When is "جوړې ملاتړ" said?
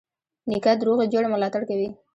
1.13-1.61